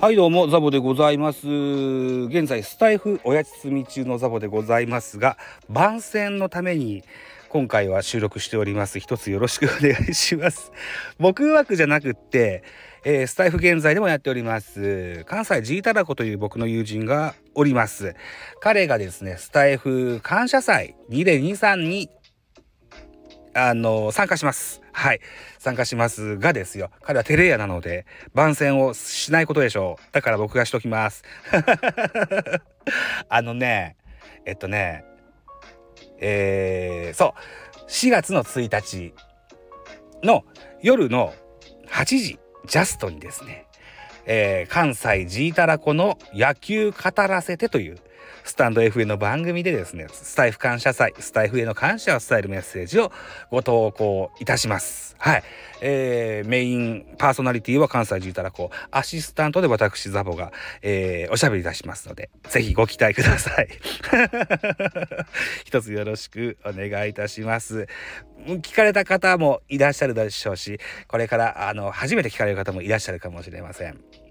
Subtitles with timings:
[0.00, 1.48] はいどうもザボでございます。
[1.48, 5.38] 現在スタイフおやつみ中のザボでございますが
[5.68, 7.04] 番宣のために
[7.48, 8.98] 今回は収録しております。
[8.98, 10.72] 一つよろしくお願いします。
[11.18, 12.64] 僕枠じゃなくって
[13.06, 15.24] えー、スタイフ現在でもやっております。
[15.26, 18.16] 関西 G タラコという僕の友人がおります。
[18.60, 22.10] 彼がですねスタイフ感謝祭2023に
[23.54, 24.82] あの参加します。
[24.92, 25.20] はい。
[25.58, 26.90] 参加しますがですよ。
[27.02, 28.04] 彼はテレアなので
[28.34, 30.04] 番宣をしないことでしょう。
[30.12, 31.22] だから僕がしときます。
[33.28, 33.96] あのね
[34.44, 35.04] えっとね
[36.18, 37.34] えー、そ
[37.86, 37.90] う。
[37.90, 39.14] 4月の1日
[40.22, 40.44] の
[40.82, 41.32] 夜の
[41.88, 43.66] 8時ジャストにですね、
[44.26, 47.98] えー、関西ジータラコの野球語らせてという
[48.44, 53.10] スタンド FM の番組でですね、スタイフ感謝祭、スタイフへの感謝を伝えるメッセージを
[53.50, 55.03] ご投稿いたします。
[55.18, 55.42] はい。
[55.80, 63.68] えー、メインパーソナリティは関西ジータラコ、アシスタントで私ザボが、えー、おしゃべりいたしますので、ぜひご期待ください。
[65.64, 67.86] 一つよろしくお願いいたします。
[68.46, 74.23] 聞かれた方もいらっしゃるでしょうし、これからあの初めて聞かれる方もいらっしゃるかもしれません。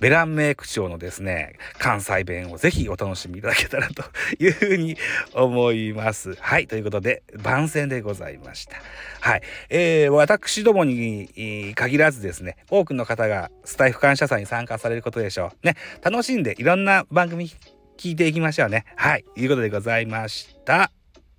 [0.00, 4.02] ベランメイク長のですね、関西弁をぜひお楽しみいただけたらと
[4.38, 4.96] いうふうに
[5.34, 6.34] 思います。
[6.40, 8.76] はい、ということで、番宣でございました。
[9.20, 15.66] はい、えー、私どもに限らずですね、多くの方がスタイフ感謝祭に参加されることでしょう。
[15.66, 17.50] ね、楽しんでいろんな番組
[17.96, 18.84] 聞いていきましょうね。
[18.96, 20.90] はい、ということでございました。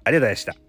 [0.06, 0.63] ありがとうございました。